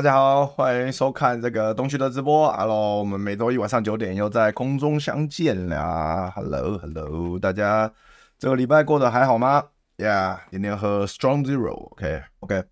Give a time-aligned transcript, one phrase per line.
[0.00, 2.50] 大家好，欢迎收看这个东区的直播。
[2.52, 6.30] Hello，我们每周一晚上九点又在空中相见了。
[6.30, 7.92] Hello，Hello，大家
[8.38, 9.62] 这个礼拜过得还好吗
[9.98, 12.64] ？Yeah，今天喝 Strong Zero，OK，OK，、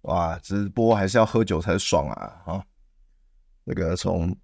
[0.00, 2.42] 哇，直播还是要喝酒才爽啊！
[2.46, 2.64] 啊，
[3.64, 4.36] 这个从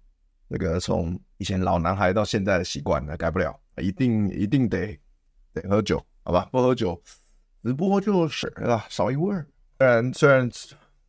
[0.49, 4.97] 这个从以前老男孩到现在的习惯呢，改不了，一定一定得
[5.53, 6.47] 得喝酒，好吧？
[6.49, 6.97] 不喝酒
[7.61, 9.45] 直播就是啊，少一味儿。
[9.79, 10.49] 虽然虽然。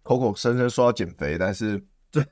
[0.06, 2.24] 口口声声说要减肥，但是 这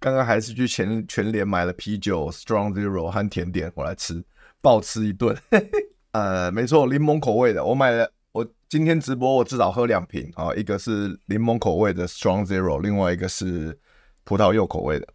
[0.00, 4.20] 刚刚还是去全全联买了啤酒、Strong Zero 和甜点我来吃，
[4.60, 5.36] 暴吃一顿。
[6.10, 8.12] 呃，没错，柠檬口味的，我买了。
[8.32, 13.78] 我今天直播，我至少喝两瓶啊，一个是柠檬口味的 Strong Zero，另外一个是
[14.24, 15.06] 葡萄柚口味的。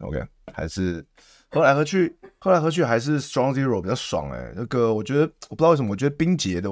[0.00, 1.02] OK，还是
[1.48, 6.68] 喝来喝去，喝来喝去还是 Strong Zero 比较爽哎、那个我觉得我不知道为什么，我觉得冰结的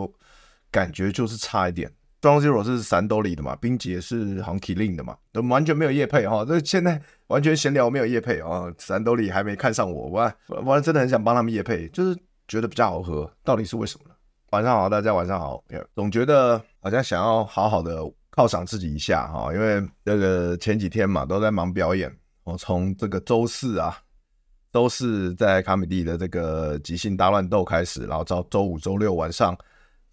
[0.70, 1.90] 感觉就是差一点。
[2.24, 10.32] Strong Zero 是三得利的嘛，冰姐是好像 Kirin 的嘛，都完全没有业配哈，这现在完全闲聊没有业配啊，三得利还没看上我，我
[10.64, 12.18] 我真的很想帮他们业配，就是
[12.48, 14.14] 觉得比较好喝，到底是为什么呢？
[14.52, 15.62] 晚上好，大家晚上好，
[15.94, 18.00] 总觉得好像想要好好的
[18.32, 22.10] 犒赏自己一下哈，因为这个前几天嘛都在忙表演，
[22.44, 23.98] 我从这个周四啊，
[24.72, 29.54] 周四在卡米蒂的这个即兴大乱斗开始，然后到周五、周六晚上。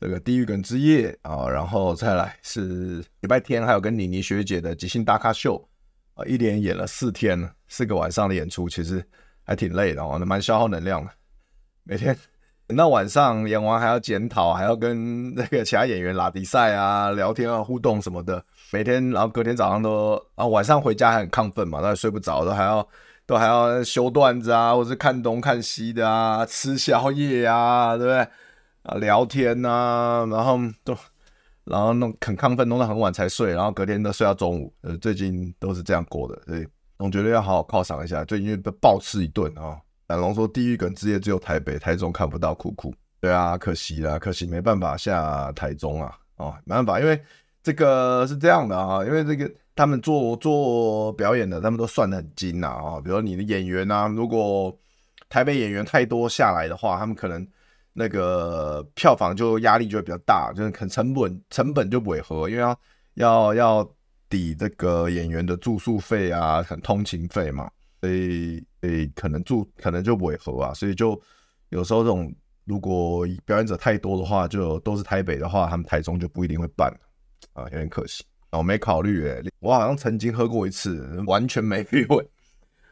[0.02, 5.64] 这个地狱梗之夜啊，然后再来是礼拜天，还有跟妮妮学姐的即兴大咖秀
[6.16, 9.06] 啊，一连演了四天，四个晚上的演出，其实
[9.44, 11.12] 还挺累的哦，那蛮消耗能量的。
[11.84, 12.18] 每天
[12.66, 18.44] 等到晚上演完还要检讨，还要跟那个其他演员拉比赛啊、聊天啊、互动什么的。
[18.72, 22.88] 每天，然后隔天早上都，啊晚上回家还很亢奋嘛，都还睡不着，都还要
[23.28, 28.28] 都还要修段子啊，或是看东看西的啊，吃宵夜啊，对不对？
[28.84, 30.98] 啊，聊天呐、然后都，
[31.66, 34.74] 然后弄很亢奋，弄到很晚才睡，然后隔天都睡到中午。
[34.82, 38.26] 呃，最近都是这样过的，所以总觉得要好好犒赏一下。
[38.26, 39.80] 最近被暴吃一顿啊！
[40.08, 42.92] 胆龙说地狱梗之夜只有台北、台中看不到，酷酷。
[43.20, 47.22] 对啊，可惜啦，可惜没办法下台中啊，哦，没办法，因为
[47.62, 54.76] 这个是这样的啊，因为这个他们做做表演的，他们都算得很精呐啊，比如说你的演员啊，如果
[55.30, 57.48] 台北演员太多下来的话，他们可能。
[57.94, 62.80] 那个票房就压力就会比较大，就是可能成本成本就不会合，因为要
[63.16, 63.96] 要要
[64.30, 67.70] 抵这个演员的住宿费啊，很通勤费嘛，
[68.00, 71.20] 所以诶可能住可能就不会合啊，所以就
[71.70, 72.34] 有时候这种
[72.66, 76.90] 如果表演者太多的话，就都是台北的话，他们台中就不一定会办
[77.54, 78.24] 啊，有点可惜。
[78.52, 82.26] 我没考虑诶，我好像曾经喝过一次，完全没 feel，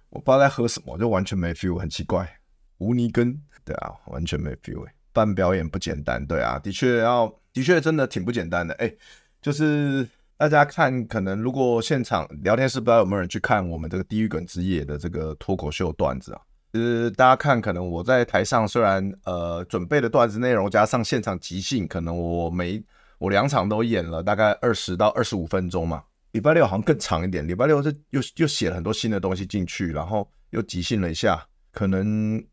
[0.10, 2.39] 我不知道在喝什么，就完全没 feel，很奇怪，
[2.80, 3.40] 无尼根。
[3.64, 6.26] 对啊，完全没 feel 哎，办表演不简单。
[6.26, 8.74] 对啊，的确要，的确真的挺不简单的。
[8.76, 8.92] 哎，
[9.40, 10.08] 就是
[10.38, 16.42] 大家看，可能如果现场聊天室不知道有没有人去看我们这个地狱梗之夜的这个脱口秀段子啊？
[16.74, 22.84] 就是大家看，可能我在台上虽然呃准备的段子内容加上现场即兴，可能我每
[23.20, 26.04] 我两场都演了大概二十到二十五分钟嘛。
[26.32, 32.44] 礼拜六好像更长一点，礼拜六是又又写了很多新的东西进去，然后又即兴了一下，可能。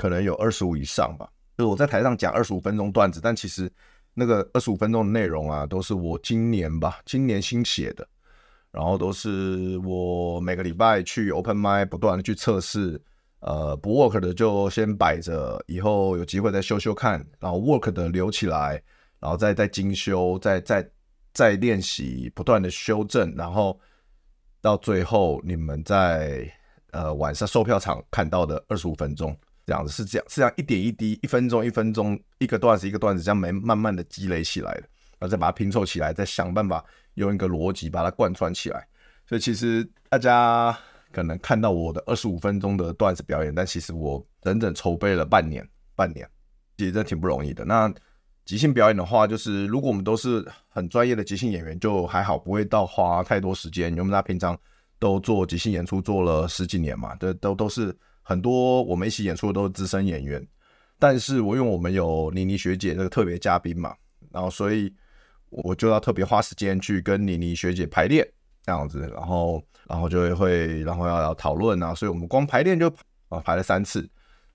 [0.00, 3.70] 可能有二十五以上吧，就我在台上讲二十五分钟段子，但其实
[4.14, 8.08] 那个二十五分钟的内容啊，都是我今年吧，今年新写的，
[8.70, 12.98] 然后都是我每个礼拜去 open mic 不断的去测试，
[13.40, 18.82] 呃，不 work 的就先摆着，以后有机会再修修看，然后 work 的留起来，
[19.18, 20.90] 然后再再精修，再再
[21.34, 23.78] 再练习，不断的修正，然后
[24.62, 26.50] 到最后你们在
[26.92, 29.36] 呃晚上售票场看到的二十五分钟。
[29.70, 36.84] 这样子是这样，是这样一点一滴，一分钟一分钟，一个段子一个段子，这样没慢慢的积累起来的，然后再把它拼凑起来，再想办法
[37.14, 38.84] 用一个逻辑把它贯穿起来。
[39.28, 40.76] 所以其实大家
[41.12, 45.64] 可能看到我的二十五分钟的段子表演，但其实我整整筹备了半年，
[45.94, 46.28] 半年，
[46.76, 47.64] 其实真的挺不容易的。
[47.64, 47.88] 那
[48.44, 53.90] 即兴表演的话，就是如果我们都是很专业的即兴演员，就还好，不会到花太多时间。
[53.90, 54.58] 因为我们平常
[54.98, 57.96] 都做即兴演出做了十几年嘛，都都都是
[58.30, 60.46] 很多我们一起演出的都是资深演员。
[61.00, 63.92] 但是我因为我们有妮妮学姐这个特别嘉宾嘛，
[64.30, 64.92] 然后所以
[65.48, 68.24] 我就要特别花时间去跟妮妮学姐排练
[68.62, 72.86] 这样子，然后然后就会然后要要讨论啊，所以我们光排练就
[73.28, 74.08] 啊排了三次。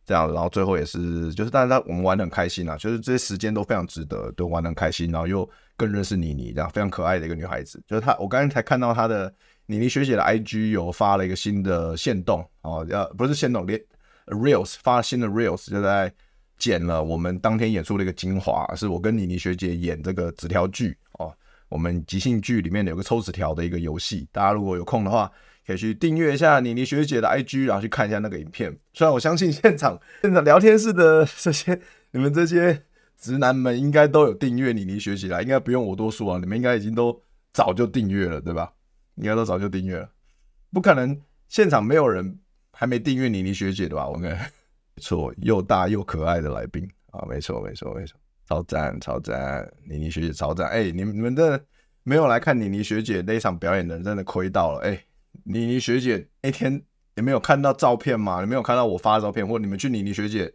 [0.08, 7.82] 这样，然后最后也是，就是，但是他我们玩得很开心啊，就是这些时间都非常值得，都玩得很开心，然后又更认识妮妮，这样非常可爱的一个女孩子。
[7.88, 9.34] 就是她，我刚才才看到她的
[9.68, 13.80] 妮妮学姐的 IG 有发了一个新的线动哦，要不是线动，连
[14.28, 16.14] Reels 发了新的 Reels，就在
[16.58, 21.34] 剪了我们当天演出的一个精华，是我跟妮妮学姐演这个纸条剧哦，
[21.70, 25.32] 我们即兴剧里面有个抽纸条的一个游戏，大家如果有空的话。
[25.68, 28.70] 可以去订阅一下妮妮学姐的 IG，然后去看一下那个影片。
[28.94, 32.84] 虽然我相信现场现场聊天室的这些你们这些
[33.18, 37.20] 直男们应该都有订阅妮妮学姐啦，应该不用我多说啊，你们应该已经都
[37.52, 38.72] 早就订阅了，对吧？
[39.16, 40.10] 应该都早就订阅了，
[40.72, 42.40] 不可能现场没有人
[42.72, 44.08] 还没订阅妮妮学姐的吧？
[44.08, 44.32] 我看
[44.96, 48.18] 没错，又大又可爱的来宾啊，没错没错没错，
[48.48, 50.68] 超赞超赞，妮妮学姐超赞！
[50.70, 51.62] 哎、你们你们的
[52.04, 55.06] 没有来看妮妮学姐那场表演的人真的亏到了，哎、欸。
[55.44, 56.82] 妮妮学姐那天
[57.14, 58.40] 你没有看到照片吗？
[58.40, 60.54] 你没有看到我发的照片，或你们去妮妮学姐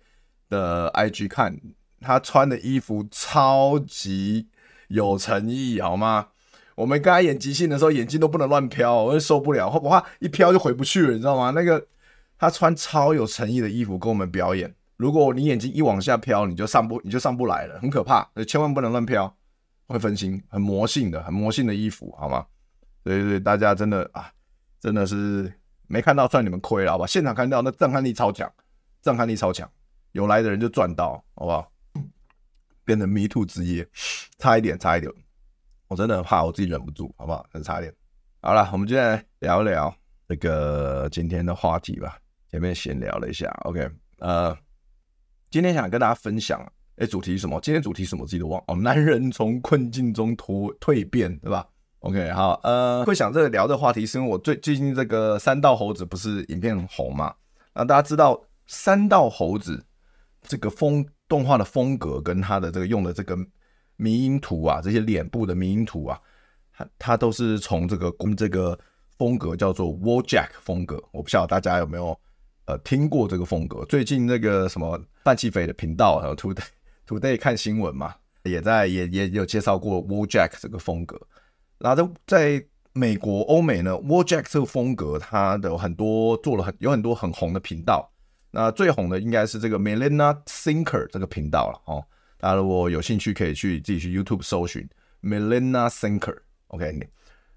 [0.48, 1.54] 的 IG 看，
[2.00, 4.48] 她穿的衣服超级
[4.88, 6.28] 有诚意，好吗？
[6.74, 11.50] 我们刚才演即兴的时候，眼睛都不能乱飘，我会受不了，会不会一飘就回不去了，你知道吗？
[11.50, 11.86] 那个
[12.38, 19.34] 他穿超有诚意的衣服跟我们表演，如果你眼睛一往下飘，你就上不你就上不来了，很可怕，千万不能乱飘，
[19.86, 22.46] 会分心，很魔性的，很魔性的衣服，好吗？
[23.04, 24.30] 所以，所以大家真的啊。
[24.82, 25.52] 真的是
[25.88, 27.06] 没看到，算你们亏了，好吧？
[27.06, 28.50] 现场看到那震撼力超强，
[29.02, 29.70] 震撼力超强，
[30.12, 31.70] 有来的人就赚到，好不好？
[32.82, 33.86] 变成 Me Too 之夜，
[34.38, 35.12] 差一点，差一点，
[35.90, 37.44] 我真的很怕我自己忍不住，好不好？
[37.52, 37.92] 很差一点。
[38.40, 39.92] 好了，我们今天来聊一聊
[40.28, 42.16] 这个今天的话题吧。
[42.48, 43.90] 前面闲聊了一下，OK，
[44.20, 44.56] 呃，
[45.50, 46.64] 今天想跟大家分享，
[46.94, 47.60] 哎，主题是什么？
[47.60, 48.22] 今天主题什么？
[48.22, 48.76] 我自己都忘哦。
[48.76, 51.66] 男人从困境中脱蜕变，对吧
[51.98, 57.34] ？OK，好，呃，会想这个聊的话题，是因为我最最近这个三道猴子不是影片很红嘛？
[57.74, 59.84] 那大家知道三道猴子
[60.42, 63.36] 这个风动画的风格，跟他的这个用的这个
[64.00, 66.18] 迷因图啊，这些脸部的迷因图啊，
[66.72, 68.78] 它它都是从这个公这个
[69.18, 71.02] 风格叫做 Wojak 风格。
[71.12, 72.18] 我不晓得大家有没有
[72.64, 73.84] 呃听过这个风格？
[73.84, 76.64] 最近那个什么范琪斐的频道还有 Today
[77.06, 78.14] Today 看新闻嘛，
[78.44, 81.20] 也在也也有介绍过 Wojak 这个风格。
[81.78, 88.10] 然后在在美国、欧美呢，Wojak 这个风格，它的很多做了很有很多很红的频道。
[88.50, 92.04] 那最红的应该是这个 Melina Thinker 这个频道了哦。
[92.40, 94.88] 大家如果有兴趣，可以去自己去 YouTube 搜寻
[95.22, 96.38] Milena Thinker。
[96.68, 96.90] OK，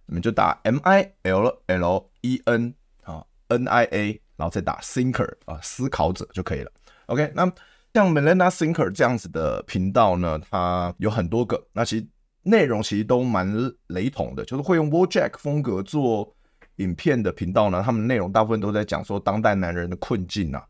[0.05, 6.71] 你们就打 M I L L E N 啊 N I A，然后再打 Thinker 啊思考者就可以了。
[7.07, 7.51] OK，那
[7.93, 11.67] 像 Milena Thinker 这样子的频道呢，它有很多个。
[11.73, 12.07] 那其实。
[12.45, 13.47] 内容其实都蛮
[13.87, 16.35] 雷同的，就是会用 Wojak 风格做
[16.75, 20.61] 影片的频道呢，他们内容大部分都在讲说当代男人的困境啊，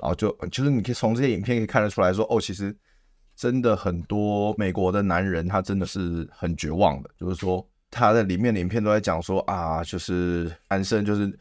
[0.00, 2.76] 然后就就是你可以从这些影片可以看得出来说，哦，其实
[3.34, 11.36] 真的很多美国的男人他真的是很绝望的，就是说他在里面的影片都在讲说啊，就是男生就是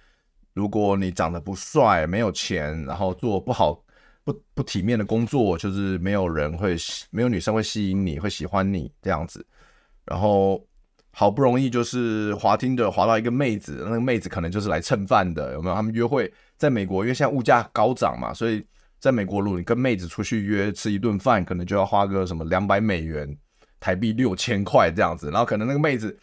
[0.54, 3.82] 如果你长得不帅、没有钱，然后做不好、
[4.24, 6.76] 不不体面的工作，就是没有人会
[7.10, 9.46] 没有女生会吸引你，会喜欢你这样子。
[10.04, 10.62] 然后
[11.12, 15.76] 好不容易就是滑听的滑到一个妹子，那个妹子可能就是来蹭饭的，有没有？
[15.76, 18.66] 他们约会在美国，因为现在物价高涨嘛，所以
[19.02, 23.36] 在美国，如果你跟妹子出去约吃一顿饭，可能就要花个什么两百美元，
[23.80, 25.32] 台币六千块这样子。
[25.32, 26.16] 然后可能那个妹子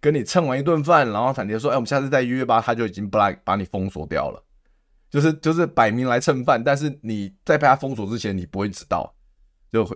[0.00, 4.42] 跟你蹭完一顿饭，然后坦迪说：“哎，我们下次再约吧。”他就已经不来把你封锁掉了，
[5.10, 9.14] 就是就是摆明来蹭饭，但是你在被他封锁之前，你不会知道，
[9.70, 9.94] 就会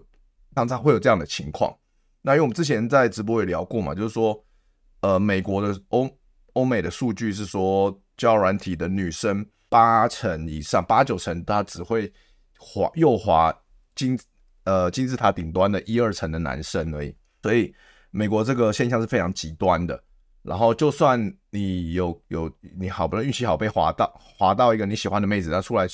[0.54, 1.74] 常常会有这样的情况。
[2.20, 4.44] 那因为我们之前在直播也聊过嘛，就是说，
[5.00, 6.10] 呃，美国的欧
[6.52, 12.12] 欧美的数据是说，交软体的女生八成以上，八九成他只会
[12.58, 13.52] 滑右滑
[13.94, 14.18] 金
[14.64, 17.14] 呃金字塔顶端的一二层的男生而已。
[17.42, 17.74] 所以
[18.10, 20.02] 美国这个现象是非常极端的。
[20.42, 21.20] 然后就算
[21.50, 25.86] 你有有你好不容易运气好被滑到滑到一个你喜欢的妹子，她出来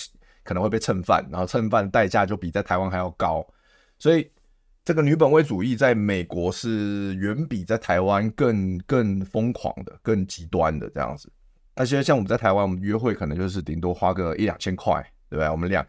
[0.43, 3.47] 可能会被蹭饭，然后蹭饭的代价就比在台湾还要高，
[3.99, 4.31] 所以。
[4.87, 11.33] 这个女本位主义在美国是远比在台湾更更疯狂的、更极端的这样子。
[11.77, 14.95] 那现在像我们在台湾，我们约会可能就是顶多花个一两千块，
[15.29, 15.49] 对不对？
[15.51, 15.87] 我们俩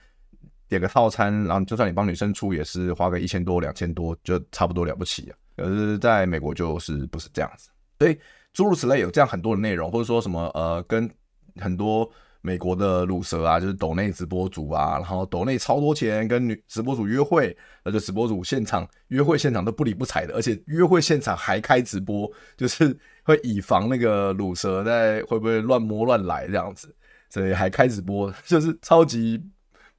[0.67, 5.37] 点个套餐，然后就算你帮女生出，也是花个一千多、两千多，就差不多了不起啊。
[5.57, 8.17] 可是在美国就是不是这样子，所以
[8.53, 11.09] 诸如此类有这样很多的内容，或者说什么呃，跟
[11.57, 12.09] 很多。
[12.41, 22.95] 美国的鲁蛇啊，就是抖内直播主啊，然后抖内超多钱跟女直播主约会，那就直播主现场约会现场都不理不睬的，而且约会现场还开直播，就是
[23.25, 26.95] 会以防那个乳蛇在会不会乱摸乱来这样子，
[27.29, 29.43] 所以还开直播， 就是超级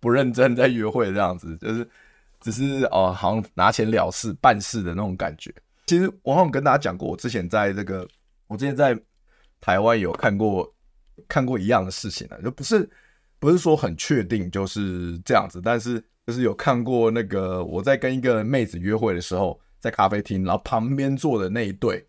[0.01, 1.87] 不认真在约会这样子，就是
[2.41, 5.55] 只是哦，好像拿钱了事办事的那种感觉。
[5.87, 8.09] 其实我好像跟大家讲过，我之前在这个，
[8.47, 8.99] 我之前在
[9.61, 10.73] 台湾有看过。
[11.29, 12.87] 看过一样的事情呢，就不是
[13.39, 22.07] 不是说很确定就是这样子，但是就是有看过那个我在跟一个妹子约会的时候，在咖啡厅，然后旁边坐的那一对，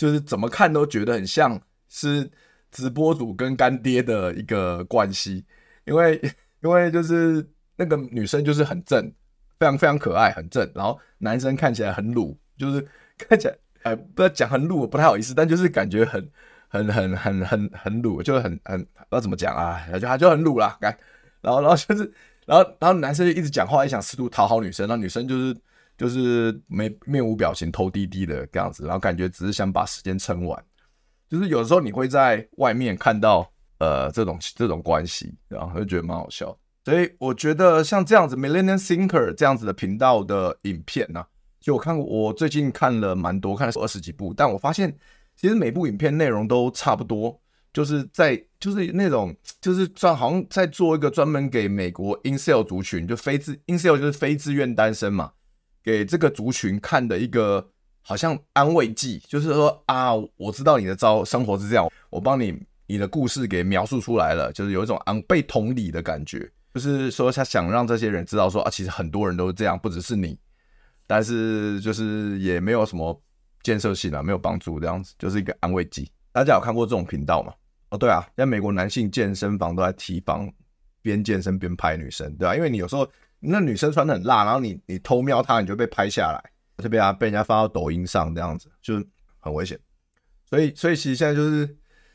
[0.00, 2.30] 就是怎么看都觉得很像是
[2.70, 5.44] 直播主跟干爹的一个关系，
[5.84, 6.18] 因为
[6.62, 9.12] 因为就是那个女生就是很正，
[9.58, 12.88] 非常非常可爱，很正，然后男生看起来很鲁，就是
[13.18, 16.26] 看起来哎不要讲很鲁不太好意思，但就是感觉很。
[16.72, 20.96] 很很很很很鲁，就很很不知道怎么讲啊， 就他就很鲁啦，干，
[21.40, 22.12] 然后然后就是，
[22.46, 25.52] 然后然后男生就一直讲话，也想试图讨好女生，那女生就是
[26.00, 30.64] 就是没面无表情，头低低的这样子，然后感觉只是想把时间撑完，
[31.28, 33.46] 就是有时候你会在外面看到
[33.78, 41.22] 呃这种这种关系，然后就觉得蛮好笑，所以我觉得像这样子 Millennium Thinker 这样子的频道的影片呢、
[41.60, 44.96] 就我看过，我最近看了蛮多，看了二十几部，但我发现。
[45.36, 47.40] 其实每部影片内容都差不多，
[47.72, 55.32] 就是在就是那种就是算好像在做一个专门给美国 incel 族群，就非自 incel 就是非自愿单身嘛，
[55.90, 57.66] 给这个族群看的一个
[58.02, 70.38] 好像安慰剂，就是说啊，我知道你的招生活是这样，我帮你你的故事给描述出来了，就是有一种安被同理的感觉，就是说他想让这些人知道说啊，其实很多人都是这样，不只是你，
[71.06, 73.20] 但是就是也没有什么。
[73.62, 76.10] 建设性啊，没有帮助，这样子就是一个安慰剂。
[76.32, 77.52] 大家有看过这种频道吗？
[77.90, 80.50] 哦，对啊，在美国男性健身房都在提防
[81.02, 82.56] 边健身边拍女生，对吧？
[82.56, 83.06] 因为你有时候
[83.40, 86.50] 那女生穿得很辣，然后你你偷瞄她，你就被拍下来，
[86.82, 89.02] 就被啊被人家发到抖音上，这样子就
[89.38, 89.78] 很危险。
[90.48, 91.66] 所以，所以其实现在就是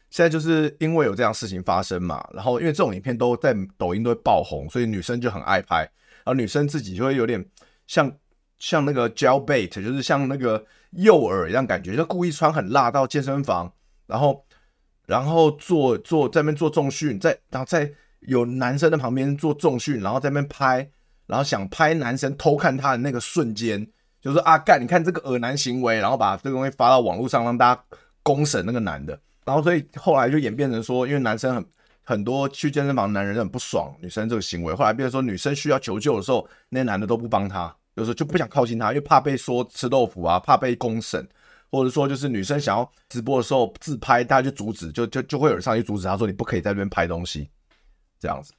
[0.09, 5.79] 现在就是因为有这样事情发生嘛，然后因为这种影片都在抖音都会爆红，所以女生就很爱拍，
[6.23, 7.45] 然后女生自己就会有点
[7.87, 8.11] 像。
[8.57, 13.71] 像那个 jailbait，就是像那个诱饵一样感觉，就故意穿很辣到健身房，
[14.07, 14.45] 然后
[15.05, 17.91] 然后做做在那边做重训，在然后在
[18.21, 20.89] 有男生的旁边做重训，然后在那边拍，
[21.27, 23.85] 然后想拍男生偷看他的那个瞬间，
[24.21, 27.83] 就是说啊干，你看这个恶男行为，然后把这个东西发到网络上让大家
[28.23, 31.65] 公审那个男的，然后所以后来就演变成说，因为男生很
[32.03, 37.75] 很多去健身房的男人很不爽女生这个行为，后来变成说女生需要求救的时候，那些男的都不帮他。
[37.95, 41.25] 有时候就不想靠近他，因为怕被说吃豆腐啊，怕被公审，
[41.71, 47.49] 或者说就是女生想要直播的时候自拍，大家就阻止，就就就会有人上去阻止他说，你不可以在这边拍东西，
[48.19, 48.51] 这样子。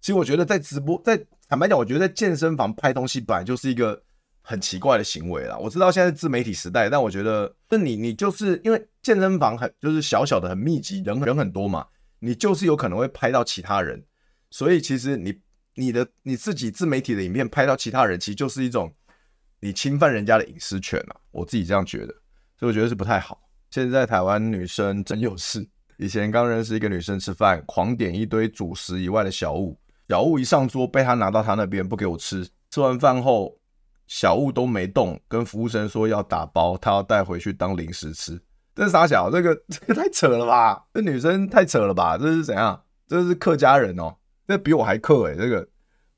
[0.00, 1.16] 其实我觉得在直播，在
[1.50, 4.00] 坦白讲，我觉得在健身房拍东西本来就是一个
[4.40, 5.58] 很奇怪的行为啦。
[5.58, 11.84] 我知道现在是自媒体时代，但我觉得，那你你就是因为健身房很就是小小的很密集，人人很多嘛，
[12.20, 14.00] 你就是有可能会拍到其他人，
[14.48, 15.38] 所以其实你。
[15.74, 18.92] 你的你自己自媒体的影片拍到其他人，其实就是一种
[19.60, 21.16] 你侵犯人家的隐私权啊！
[21.30, 22.12] 我自己这样觉得，
[22.58, 23.40] 所以我觉得是不太好。
[23.70, 25.66] 现在台湾女生真有事。
[25.96, 29.78] 以前刚认识一个女生吃饭，狂点一堆主食以外的小物，
[30.10, 32.44] 小物一上桌被他拿到他那边不给我吃。
[32.68, 33.56] 吃完饭后，
[34.08, 38.36] 小物都没动，跟服务生说要打包，他要带回去当零食吃。
[38.74, 39.30] 这是啥小？
[39.30, 40.84] 这个 这个太扯了吧？
[40.92, 42.18] 这女生太扯了吧？
[42.18, 42.82] 这是怎样？
[43.06, 44.12] 这是客家人哦。
[44.48, 45.36] 这比我还客哎、欸！
[45.36, 45.64] 这个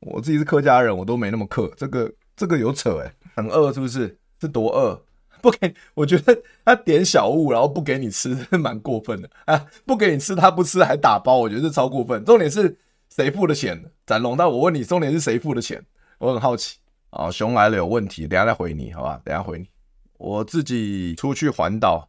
[0.01, 1.71] 我自己是客家人，我都没那么客。
[1.77, 4.19] 这个这个有扯哎、欸，很饿是不是？
[4.41, 4.99] 是多饿？
[5.43, 5.75] 不给？
[5.93, 9.67] 我觉得他点小物，然后不给你吃，蛮过分的啊！
[9.85, 12.25] 不给你吃，他不吃还打包，我觉得是超过分。
[12.25, 12.75] 重点是
[13.15, 13.93] 谁付的钱？
[14.07, 15.85] 展龙，但我问你，重点是谁付的钱？
[16.19, 16.79] 我很好奇
[17.11, 17.31] 啊。
[17.31, 19.21] 熊来了有问题，等下再回你，好吧？
[19.23, 19.69] 等下回你。
[20.17, 22.09] 我自己出去环岛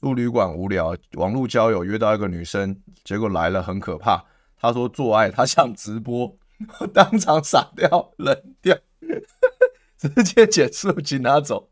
[0.00, 4.24] 住旅馆无聊，网络交友约到一个女生，结果来了很可怕。
[4.56, 6.34] 她说做爱，她想直播，
[6.78, 8.74] 我当场傻掉，冷掉，
[9.98, 11.68] 直接捡食物机拿走，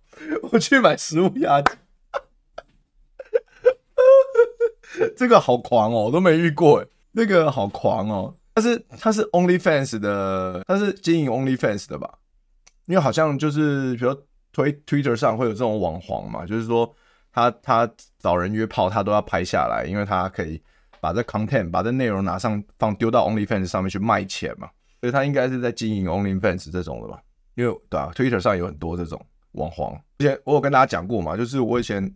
[0.52, 1.74] 我去买食物压惊。
[5.16, 8.34] 这个好狂哦，我都没遇过诶，那个好狂哦。
[8.58, 12.12] 他是他是 OnlyFans 的，他是经营 OnlyFans 的吧？
[12.86, 14.12] 因为好像就是比如
[14.52, 16.92] 推 Twitter 上会有这种网黄嘛，就是说
[17.30, 17.88] 他他
[18.18, 20.60] 找人约炮，他都要拍下来，因为他可以
[21.00, 24.68] 把这 content 把这内容拿上放丢到 OnlyFans 上面去卖钱嘛，
[25.00, 27.22] 所以他应该是在经营 OnlyFans 这种的吧？
[27.54, 29.94] 因为对啊，Twitter 上有很多这种网黄。
[30.18, 32.12] 之前我有跟大家讲过嘛，就是我以前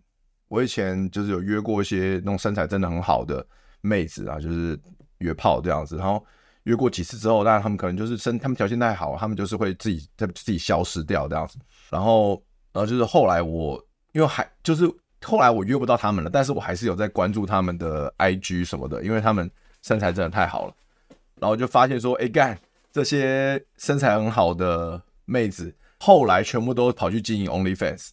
[0.48, 3.46] 我以前就是有约过一些那种身材真的很好的
[3.80, 4.76] 妹子啊，就是
[5.22, 6.22] 约炮这样子，然后。
[6.64, 11.58] 约过几次之后，当然他们可能就是身，他们条件太好，他们就是会自己在自己消失掉这样子。
[11.90, 12.40] 然后，
[12.72, 14.88] 然后就是后来我，因为还就是
[15.24, 19.50] 后来我约不到他们了，但是我还是有在关注他们的 IG 什么的，因为他们
[19.82, 20.74] 身材真的太好了。
[21.40, 22.56] 然后就发现说，哎干，
[22.92, 28.10] 这些身材很好的妹子，后来全部都跑去经营 OnlyFans，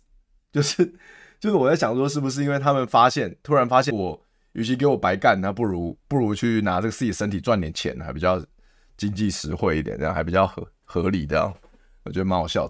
[0.52, 0.84] 就是
[1.40, 4.20] 就是我在想说，是不是因为他们发现，突然发现我。
[4.54, 8.44] 与其给我白干，那不如不如去拿这个自己身体赚点钱，还比较
[8.98, 11.26] 经济实惠一点，这样还比较合合理。
[11.26, 11.54] 的
[12.04, 12.68] 我觉得蛮好笑。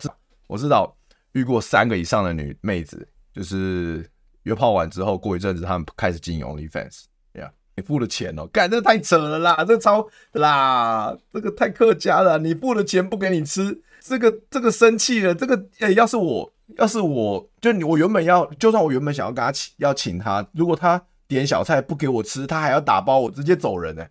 [0.48, 0.94] 我知道
[1.32, 4.06] 遇过三个以上的女妹子，就是
[4.44, 7.06] 约炮完之后，过一阵子他们开始经营 OnlyFans。
[7.34, 12.38] 呀，你付了钱哦，干这太扯了啦，这超啦，这个太客家了。
[12.40, 15.34] 你付了钱不给你吃，这个这个生气了。
[15.34, 21.02] 这个哎、要是我要是我就你，我原本要，就算我原本想要跟他请要请他，如果他。
[21.30, 24.06] 点小菜不给我吃，他还要打包我直接走人呢、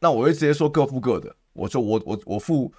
[0.00, 2.72] 那我会直接说各付各的，我说我我我付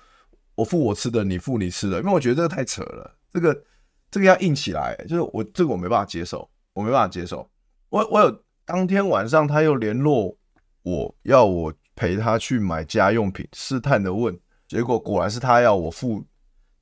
[0.56, 3.63] 我付我吃的，你付你吃的，因为我觉得这个太扯了，这个
[4.10, 7.48] 这个要硬起来、就是我这个我没办法接受，我没办法接受。
[7.89, 10.36] 我我有当天晚上他又联络
[10.82, 14.38] 我要我陪他去买家用品，试探的问，
[14.68, 16.25] 结果果然是他要我付。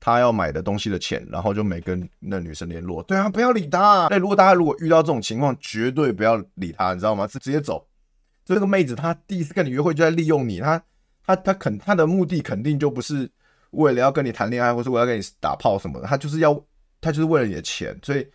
[0.00, 3.02] 他要买的东西的钱，然后就没跟那女生联络。
[3.02, 4.08] 对啊，不要理他啊。
[4.10, 7.26] 那如果大家如果遇到这种情况，绝对不要理他，你知道吗？
[7.28, 7.86] 是直接走。
[8.44, 10.82] 这个妹子，她第一次跟你约会就在利用你，她
[11.24, 13.30] 她她肯她的目的肯定就不是
[13.72, 16.58] 为了要跟你谈恋爱，或是我要跟你打炮什么的，她就是要
[17.00, 17.96] 她就是为了你的钱。
[18.02, 18.26] 所以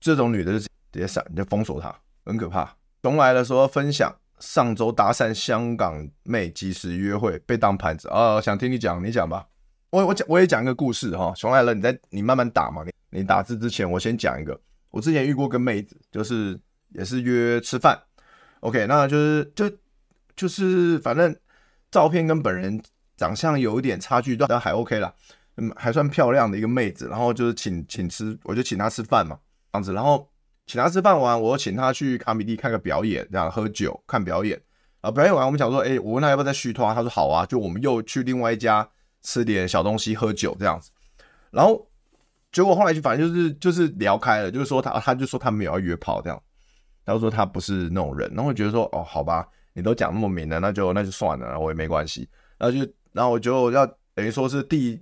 [0.00, 1.94] 这种女的就直接闪，你就封锁她，
[2.26, 2.76] 很可怕。
[3.02, 9.46] 熊来的时候分享上周搭讪香港妹及时约会被当盘子啊，想听你讲，你讲吧。
[9.92, 14.58] 我我讲我也讲一个故事哈，熊来了，你在你慢慢打嘛，你你打字之前我先讲一个，
[14.90, 16.58] 我之前遇过个妹子，就是
[16.94, 18.00] 也是约吃饭
[18.60, 19.70] ，OK，那就是就
[20.34, 21.36] 就是反正
[21.90, 22.82] 照片跟本人
[23.18, 25.12] 长相有一点差距，但还 OK 啦，
[25.58, 29.38] 嗯，还算漂亮的一个妹子，然后就是请请吃，我就请她吃饭嘛，
[29.72, 30.26] 这样子，然后
[30.64, 34.58] 请她吃饭完，我又请她去卡米蒂看个表演，这样喝酒看表演，
[35.02, 38.88] 啊，表演完我们想说，哎，我问她要不要再续摊，她说好啊，就我们又去另外一家。
[39.22, 40.90] 吃点小东西，喝酒这样子，
[41.50, 41.88] 然后
[42.50, 46.42] 结果后来就反正就是就是聊开了，就是说他他就说他没有要约炮这样，
[47.06, 55.00] 他就说他不是那种人，然后我觉得说哦好吧，你都讲那么明了，那就那就算了，我也没关系，然后就然后我就要等于说是第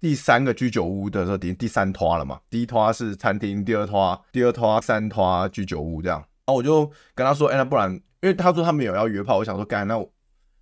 [0.00, 9.96] 第三个居酒屋的时候，第第三拖了嘛，第一拖是餐厅，第二拖第二拖三拖居酒屋这样，然后我就跟他说，哎那不然，因为他说他没有要约炮，我想说干那。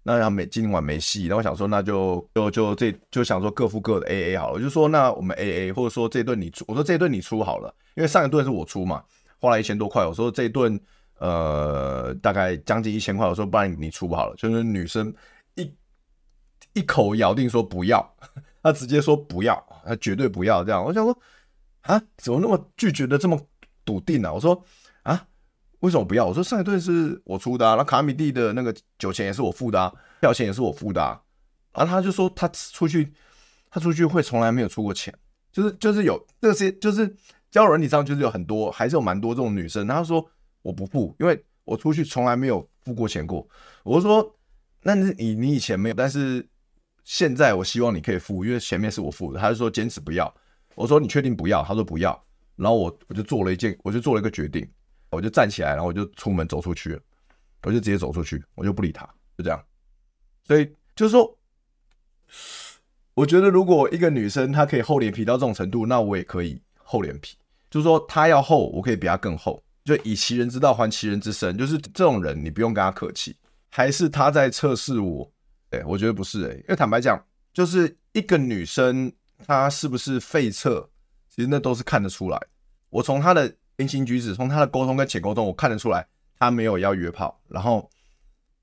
[0.07, 9.03] 那要没今晚没戏，那我想说那就就就这就想说各付各的 A A 好了，我就说那我们 A A 或者说这顿你出，我说这顿你出好了，因为上一顿是我出嘛，
[9.41, 10.79] 花了一千多块，我说这顿
[11.19, 15.11] 呃大概将近一千块，我说不然你出不好了，就是女生
[15.55, 15.75] 一
[16.75, 18.07] 一口咬定说不要，
[18.63, 21.19] 她直接说不要，她绝对不要这样，我想说
[21.81, 23.41] 啊怎么那么拒绝的这么
[23.87, 24.33] 笃定呢、啊？
[24.35, 24.63] 我说。
[25.85, 26.25] 为什么不要？
[26.25, 31.21] 我说上一顿是我出的啊，那卡米蒂的那个酒钱也是我付的啊，票钱也是我付的啊。
[31.75, 33.13] 然后他就说他出去，
[33.71, 35.15] 他出去会从来没有出过钱，
[35.53, 37.07] 就是就是有这些，就是
[37.51, 39.87] 交友软体上就是有很多，还是有蛮多这种女生。
[39.87, 40.27] 他说
[40.63, 43.47] 我不付，因为我出去从来没有付过钱过。
[43.83, 44.35] 我说
[44.85, 46.49] 那你你以前没有，但是
[47.05, 49.39] 现在我希望你可以付，因为前面是我付的。
[49.39, 50.35] 他就说坚持不要。
[50.77, 51.63] 我说你确定不要？
[51.63, 52.25] 他说不要。
[52.57, 54.67] 然后我我就做了一件，我就做了一个决定。
[55.15, 57.01] 我就站起来，然后我就出门走出去了，
[57.63, 59.05] 我就直接走出去，我就不理他，
[59.39, 59.65] 就这样。
[60.43, 61.39] 所以就是说，
[63.15, 67.39] 我觉得如果一个女生她可以厚脸皮到这种程度，那我也可以厚脸皮。
[67.71, 69.63] 就是说，她要厚，我可以比她更厚。
[69.85, 73.37] 就以其人之道还其人之身，就是这种人，你不用跟她客气。
[73.71, 75.33] 还是她在测试我？
[75.71, 77.19] 哎，我觉得不是哎，因为坦白讲，
[77.53, 79.11] 就是一个女生
[79.47, 80.91] 她是不是废厕，
[81.29, 82.39] 其实那都是看得出来。
[82.91, 83.57] 我从她的。
[83.79, 86.07] 言行举止，从他的沟通跟浅沟通，我看得出来
[86.39, 87.41] 他没有要约炮。
[87.49, 87.91] 然后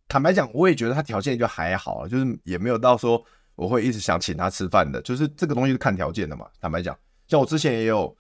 [0.08, 3.22] 坦白讲，我也觉得他条件就还好，就是也没有到说
[3.56, 5.02] 我会一直想请他吃饭的。
[5.02, 6.48] 就是这个东西是看条件的嘛。
[6.62, 6.98] 坦白讲，
[7.28, 8.16] 像我之前也有，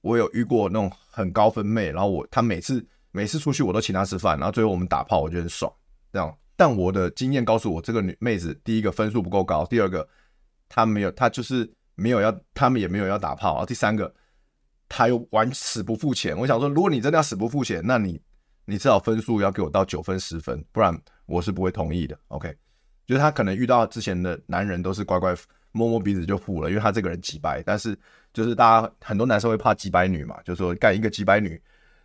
[0.00, 5.70] 我有遇过那种很高分妹，然后我他每次每次出去我都请他吃饭，然后最后我们打炮，我觉得很爽。
[6.12, 10.08] 这样，但我的经验告诉我，这个女妹子第一个分数不够高，第二个
[10.70, 14.14] 她没有，她就是没有要，他们也没有要打炮，然后第三个。
[14.90, 16.36] 他又玩死不付钱。
[16.36, 18.20] 我想说，如果你真的要死不付钱，那你
[18.64, 20.92] 你至少分数要给我到九分十分，不然
[21.26, 22.18] 我是不会同意的。
[22.28, 22.52] OK，
[23.06, 25.32] 就是他可能遇到之前的男人都是乖乖
[25.70, 27.62] 摸摸鼻子就付了，因为他这个人机掰。
[27.64, 27.96] 但是
[28.34, 31.60] 就是大家很多男生会怕机掰女嘛，就是说干一个机掰女，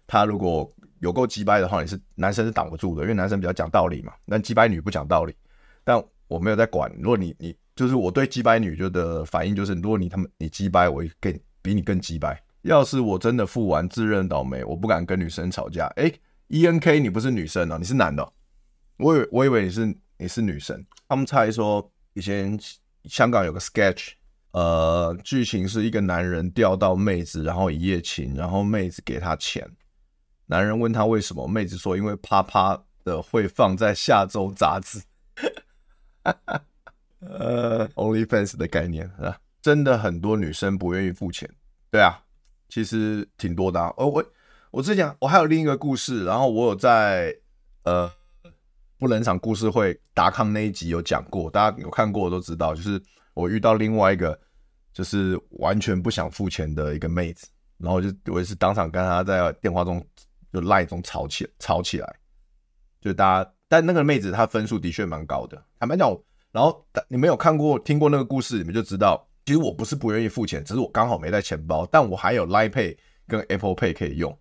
[0.06, 4.14] 他如果有够机掰的话，你是男生是挡不住的，因为男生比较讲道理嘛。
[4.28, 5.36] 但机掰女不讲道理，
[5.84, 6.92] 但我没有在管。
[7.00, 12.40] 如果你你就是我对机掰女就的反应就是，如果你他们你机掰，我更比你更机掰。
[12.66, 15.86] 要是我真的付完，自认倒霉，我不敢跟女生吵架。
[15.98, 16.12] 哎
[16.48, 18.34] ，E N K，你不是女生哦，你是男的哦。
[18.98, 20.84] 我以为我以为你是你是女生。
[21.08, 22.60] 他们猜说以前
[23.04, 24.14] 香港有个 sketch，
[24.52, 29.70] 呃，剧情是一个男人钓到妹子，然后一夜情，然后妹子给他钱。
[30.48, 35.00] 男人问他为什么，妹子说因为啪啪的会放在下周杂志。
[37.22, 41.48] 呃，OnlyFans 的概念啊，真的很多女生不愿意付钱。
[41.92, 42.25] 对啊。
[42.68, 44.26] 其实挺多的啊，哦，我
[44.72, 47.34] 我之前我还有另一个故事，然后我有在
[47.84, 48.12] 呃
[48.98, 53.02] 不冷场故事会达康那一集有讲过，大家有看过都知道，就是
[53.34, 54.38] 我遇到另外一个
[54.94, 57.48] 就是完全不想付钱的一个妹子，
[57.78, 60.06] 然后就我也是当场跟她在电话中
[60.52, 62.16] 就赖中吵起吵起来，
[63.00, 66.10] 就大家但那个妹子她分数的确蛮高的，坦白讲，
[66.52, 69.26] 然后你们有看过听过那个故事，你们就知道。
[69.46, 74.36] 其实我不是不愿意付钱，只是我刚好没带钱包，但我还有 Line Pay 跟 Apple Pay 可以用。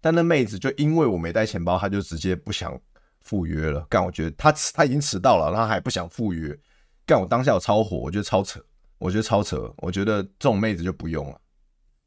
[0.00, 2.80] 但那妹子就因为我没带钱包，她就直接不想
[3.22, 3.84] 赴约了。
[3.90, 6.56] 干，我觉得她她已经迟到了，她还不想赴约。
[7.04, 8.60] 干，我当下有超火，我觉得超扯，
[8.98, 11.40] 我觉得超扯，我觉得这种妹子就不用了。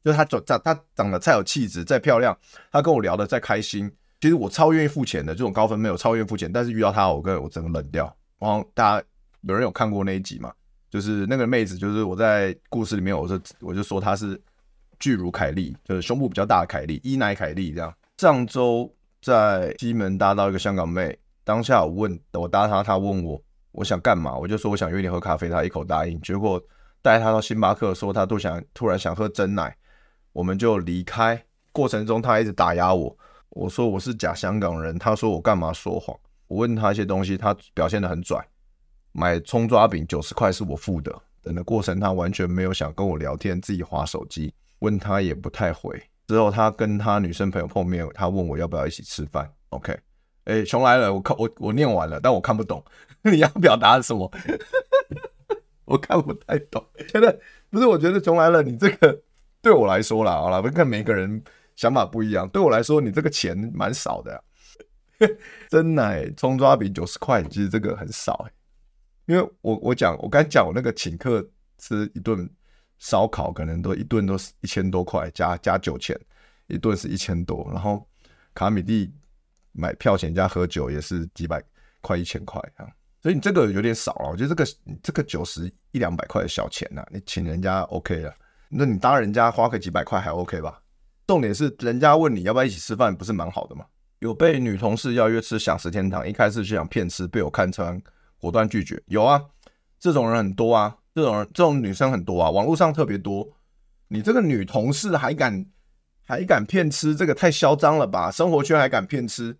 [0.02, 2.34] 就她长长她长得再有气质，再漂亮，
[2.72, 5.34] 她跟我聊得再开心，其实我超愿意付钱的。
[5.34, 8.16] 这种高分没有超愿意付钱，但是遇到她，我跟我整个冷掉。
[8.38, 9.06] 然后大家
[9.42, 10.50] 有人有看过那一集吗？
[10.90, 14.38] 就是那个妹子，就是我在故事里面，我就我就说她是
[14.98, 17.94] 巨乳凯莉，就是胸部比较大的凯莉，伊奶凯莉这样。
[18.18, 23.40] 上周在西门搭到一个香港妹，当下我问我搭她，她问我
[23.72, 26.20] 我想干嘛，我就说我想约你喝咖啡，她一口答应。
[26.20, 26.60] 结果
[27.00, 29.74] 带她到星巴克，说她都想突然想喝真奶，
[30.32, 31.40] 我们就离开。
[31.72, 33.16] 过程中她一直打压我，
[33.50, 36.14] 我说我是假香港人，她说我干嘛说谎，
[36.48, 38.44] 我问她一些东西，她表现得很拽。
[39.12, 46.00] 买葱抓饼九十块是我付的，等的过程他完全没有想跟我聊天，自己划手机，问他也不太回。
[46.26, 49.52] 之后他跟他女生朋友碰面，他问我要不要一起吃饭。
[49.70, 49.92] OK，
[50.44, 52.84] 哎、欸，熊来了，我看我我念完了，但我看不懂
[53.22, 54.30] 你要表达什么，
[55.84, 56.84] 我看不太懂。
[57.08, 57.36] 现在
[57.68, 59.20] 不是，我觉得熊来了，你这个
[59.60, 61.42] 对我来说啦，好了，看每个人
[61.74, 62.48] 想法不一样。
[62.48, 64.40] 对我来说，你这个钱蛮少的呀，
[65.68, 68.48] 真奶葱抓饼九十块，其实这个很少、
[69.30, 71.40] 因为我我讲我刚才讲我那个请客
[71.78, 72.50] 吃一顿
[72.98, 76.18] 烧烤，可能都一顿都是一千多块，加加酒钱，
[76.66, 77.64] 一顿是一千多。
[77.72, 78.04] 然后
[78.54, 79.08] 卡米蒂
[79.70, 81.62] 买票钱加喝酒也是几百
[82.00, 82.84] 块一千块啊，
[83.22, 84.30] 所以你这个有点少了。
[84.30, 84.66] 我觉得这个
[85.00, 88.34] 这个九十一两百块的小钱呐、你请人家 OK 了，
[88.68, 90.82] 那你当人家花个几百块还 OK 吧？
[91.28, 93.86] 重点是人家问你要不要一起吃饭，不是蛮好的吗？
[94.18, 97.96] 有被女同事邀约吃享食天堂，一开始就想骗吃，被我看穿。
[98.40, 99.42] 果断拒绝，有啊，
[99.98, 103.46] 这种人很多啊，这种人这种女生很多啊，网络上特别多。
[104.08, 105.64] 你这个女同事还敢
[106.26, 108.30] 还敢骗吃，这个太嚣张了吧？
[108.30, 109.56] 生活圈还敢骗吃，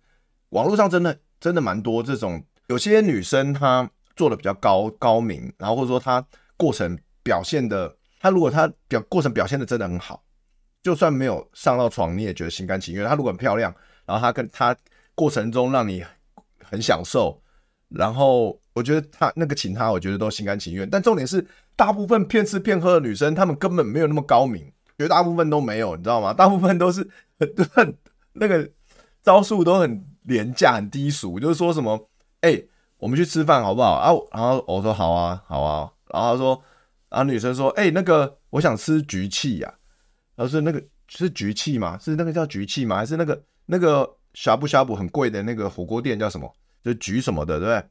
[0.49, 2.43] 网络上真的真的蛮多这种。
[2.67, 6.25] 有些女生她做的比较高高明，然后或者说她
[6.57, 10.23] 过程表现的，她如果她表过程表现的真的很好，
[10.81, 13.05] 就算没有上到床，你也觉得心甘情愿。
[13.07, 13.73] 她如果很漂亮，
[14.05, 14.75] 然后她跟她
[15.15, 16.03] 过程中让你
[16.63, 17.40] 很享受，
[17.93, 18.59] 然后。
[18.73, 20.89] 我觉得他那个请他，我觉得都心甘情愿。
[20.89, 26.31] 但重点是，大部分骗吃骗喝的女生，她们根本没有那么高明，绝大部分都没有，你知道吗？
[26.33, 27.05] 大部分都是
[27.37, 27.97] 很很
[28.31, 28.71] 那个
[29.21, 32.63] 招数都很廉价、很低俗，就是说什么，哎、
[32.97, 33.91] 我们去吃饭好不好？
[33.95, 35.91] 啊，然后我说好啊，好啊。
[36.07, 36.63] 然后他说，
[37.09, 39.73] 然后女生说，哎、那个我想吃橘气呀。
[40.37, 41.97] 然后是那个是橘气吗？
[41.99, 42.95] 是那个叫橘气吗？
[42.95, 46.49] 还是那个那个呷哺呷哺很贵的那个火锅店叫什么？
[46.83, 47.89] 就橘什么的，对不对？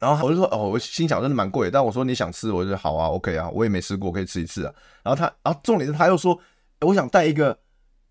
[0.00, 4.74] 然后我就说哦，我心想真的蛮贵，但我说你想吃，我就好啊，OK 啊，我也没吃过，可以吃一次啊。
[5.02, 6.38] 然后他，然后重点是他又说，
[6.80, 7.58] 我想带一个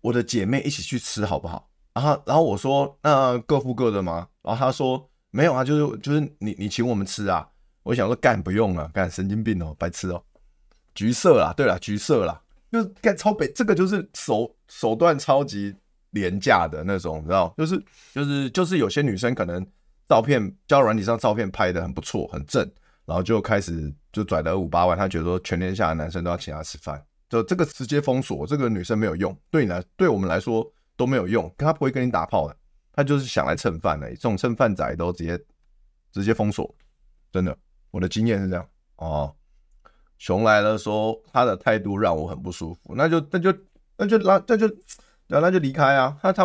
[0.00, 1.70] 我的姐妹一起去吃，好不好？
[1.92, 4.26] 然后，然后我说那各付各的吗？
[4.42, 7.48] 然后他说没有啊，就是就是你你请我们吃啊。
[7.84, 10.20] 我想说干不用了，干神经病哦，白痴哦，
[10.96, 12.40] 橘色啦，对啦，橘色啦，
[12.72, 15.72] 就是干超北，这个就是手手段超级
[16.10, 17.54] 廉价的那种，你知道？
[17.56, 17.80] 就是
[18.12, 19.64] 就是就是有些女生可能。
[20.08, 22.62] 照片交软体上照片拍得很不错，很正，
[23.04, 32.56] 然后就开始就拽了五八万，他觉得说全天下的男生都要请他吃饭，就这个直接封锁，这个女生没有用，对你来，对我们来说都没有用，他不会跟你打炮的，
[32.92, 35.38] 他就是想来蹭饭的，这种蹭饭仔都直接
[36.12, 36.74] 直接封锁，
[37.32, 37.56] 真的，
[37.90, 39.34] 我的经验是这样哦。
[40.18, 43.52] 熊来了说他的态度让我很不舒服，那就那就
[43.96, 44.68] 那就那那就
[45.26, 46.44] 那那就离开啊，他他，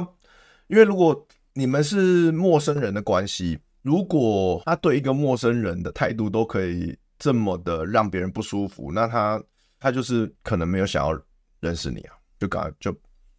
[0.68, 1.28] 因为如果
[1.60, 9.42] 你们是陌生人的关系，如果他对一个陌生人的态度都可以这么的让别人不舒服，那他。
[9.82, 11.18] 他就是可能没有想要
[11.62, 12.94] 认识你啊，就赶就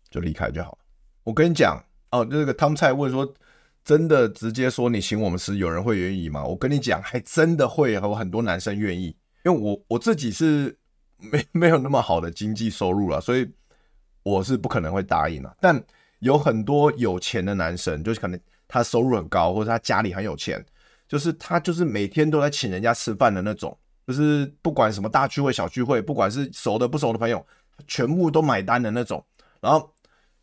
[0.08, 0.78] 就离开就好了。
[1.22, 1.78] 我跟你讲
[2.12, 3.30] 哦，这个汤菜问说，
[3.84, 6.42] 真的直接说你请我们吃，有人会愿意吗？
[6.42, 10.74] 我跟你讲，还真的会有很多男生愿意，因为我我自己是
[11.18, 13.46] 没没有那么好的经济收入了，所以
[14.22, 15.54] 我是不可能会答应了。
[15.60, 15.78] 但
[16.20, 20.64] 有很多有钱的男生，就是可能他收入很高，或者他家里很有钱，
[21.06, 23.76] 就是他就是每天都在请人家吃饭的那种。
[24.06, 27.46] 就是不管什么大聚会、小聚会，不管是熟的不熟的朋友，
[27.86, 29.24] 全部都买单的那种。
[29.60, 29.94] 然后，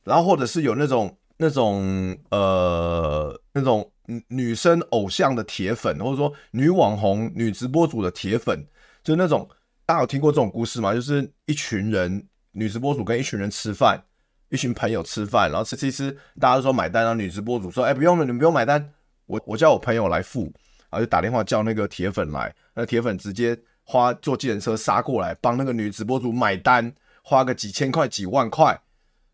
[0.06, 3.92] 然后或者是有那种那种呃那种
[4.30, 8.66] 女生偶像的铁粉，或者说女网红、女直播主的铁粉，
[9.04, 9.46] 就那种
[9.86, 10.94] 大家有听过这种故事吗？
[10.94, 14.02] 就是一群人女直播主跟一群人吃饭，
[14.50, 18.94] 一群朋友吃饭，然后吃吃吃，大家都说买单，然后女直播主说：“哎，不用了，你们不用买单，
[19.26, 20.52] 我我叫我朋友来付。”
[20.90, 28.80] 然后就打电话叫那个铁粉来，那铁粉直接花坐计程车杀过来帮那个女直播主买单，花个几千块几万块，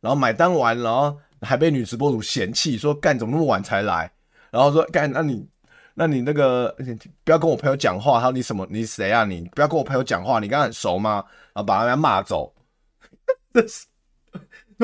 [0.02, 4.12] 然后买单完，然后还被女直播主嫌弃说，干怎么那么晚才来，
[4.50, 5.48] 然后说干那你
[5.94, 6.76] 那你那个
[7.24, 11.24] 不要跟我朋友讲话，他说你什么你谁啊你不要跟我朋友讲话，你跟他很熟吗？
[11.54, 12.52] 然后把人家骂走，
[13.54, 13.86] 这 是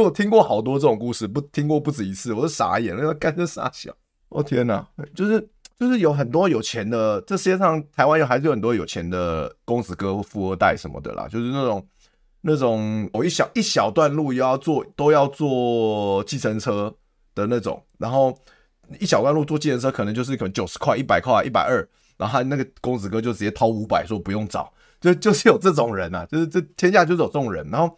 [0.03, 3.95] 我听过好多这种故事，不听过不止一次，我都傻眼了，那干这傻笑，
[4.29, 5.49] 我、天哪，就是。
[5.79, 11.25] 就是有很多有钱的，这世界上台湾有还是有很多有钱的公子哥、富二代什么的啦。
[11.29, 11.88] 就是那种
[12.41, 16.93] 那种我一小一小段路又要坐都要坐计程车
[17.33, 18.38] 的那种，然后
[18.99, 27.97] 一小段路坐计程车可能就是可能九十块、一百块、一百二，然后他那个公子哥就直接掏五百说不用找，就就是有这种人啊，就是这天下就是有这种人，然后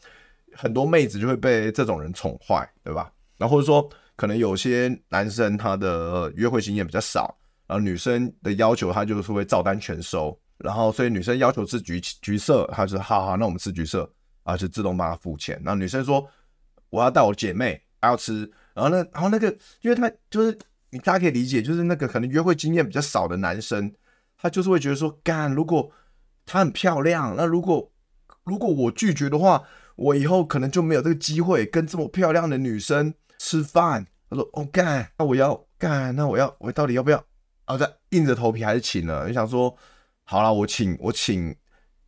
[0.53, 3.11] 很多妹子就会被这种人宠坏，对吧？
[3.37, 7.37] 然后或者说可能有些男生他的约会经验比较少。
[7.67, 10.37] 然后女生的要求，他就是会照单全收。
[10.57, 14.07] 然后，所以女生要求吃橘橘色，他就说好好，那我们吃橘色，
[14.43, 15.59] 啊，就自动帮他付钱。
[15.63, 16.27] 然后女生说
[16.89, 18.41] 我要带我姐妹，还要吃。
[18.73, 19.47] 然后呢，然后那个，
[19.81, 20.55] 因为他就是
[20.89, 23.89] 你大家可以理解，就是那个可能约会经验比较少的男生，
[24.37, 25.89] 他就是会觉得说，干，如果
[26.45, 27.89] 她很漂亮，那如果
[28.43, 29.63] 如果我拒绝的话，
[29.95, 34.07] 我以后可能就没有这个机会跟这么漂亮的女生吃饭。
[34.29, 37.17] 他说，哦干，那我要干，那我要我到底要不要？
[37.65, 39.75] 然后再硬着头皮还是请了，就想说，
[40.23, 41.53] 好了，我请我请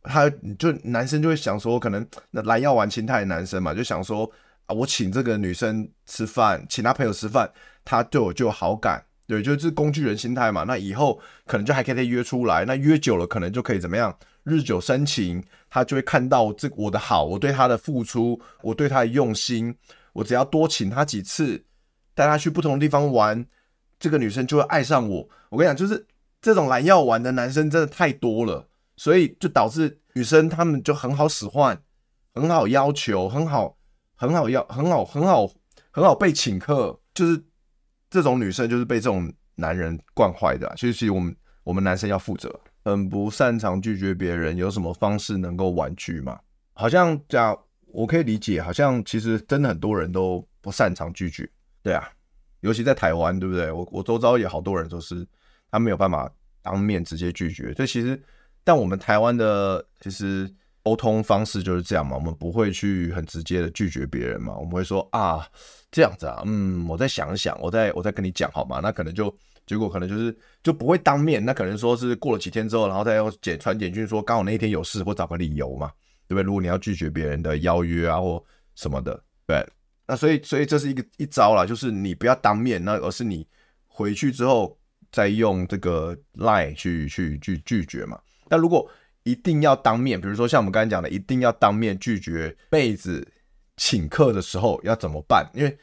[0.02, 4.30] 他，就男生就会想说，可能那来要玩心态的男生嘛，就想说
[4.66, 7.50] 啊，我请这个女生吃饭，请他朋友吃饭，
[7.84, 10.64] 他对我就有好感，对，就是工具人心态嘛。
[10.64, 19.74] 那以后可能就还可以再约出来，那约久了可能就可以怎么样，日久生情，他就会看到这我的好，我对他的付出，我对他的用心，
[20.12, 21.64] 我只要多请他几次，
[22.14, 23.44] 带他去不同的地方玩。
[23.98, 25.28] 这个女生就会爱上我。
[25.48, 26.06] 我跟你讲，就是
[26.42, 31.80] 这种来要玩的男生真的太多了，所以就导致女生他们就很好使唤，
[32.34, 33.78] 很好要求，很好，
[34.14, 35.48] 很好要，很好，很好，
[35.90, 37.00] 很好被请客。
[37.14, 37.42] 就是
[38.10, 40.66] 这种女生就是被这种男人惯坏的。
[40.76, 44.56] 所以，其实我们我们男生要负责，很不擅长拒绝别人。
[44.56, 46.38] 有什么方式能够婉拒吗？
[46.74, 48.60] 好像这样，我可以理解。
[48.62, 51.48] 好像其实真的很多人都不擅长拒绝。
[51.82, 52.08] 对啊。
[52.60, 53.70] 尤其在台湾，对不对？
[53.70, 55.26] 我我周遭也好多人都是，
[55.70, 57.74] 他没有办法当面直接拒绝。
[57.74, 58.18] 所以其实，
[58.64, 60.50] 但我们台湾的其实
[60.82, 65.46] 沟通方式就是这样嘛，我们不会去很直接的拒绝别人嘛，我们会说啊，
[65.90, 68.80] 这样子啊，嗯，我再想想，我再我再跟你讲好吗？
[68.82, 69.26] 那可能就
[69.66, 75.90] 结果可能就是就不会当面，那可能说是过了几天之后，然后再用简传简讯说刚好那一天有事，或找个理由嘛，
[76.28, 76.42] 对不对？
[76.42, 78.42] 如果你要拒绝别人的邀约啊或
[78.74, 79.66] 什么的，对。
[80.06, 83.46] 那所以，所以这是一个一招啦，就是你不要当面，那而是你
[83.86, 84.78] 回去之后
[85.10, 88.20] 再用这个 line 去去去拒绝嘛。
[88.50, 88.86] 那如果
[89.22, 93.26] 一定要当面，比如说像我们刚才讲的，一定要当面拒绝妹子
[93.78, 95.50] 请客的时候要怎么办？
[95.54, 95.78] 因为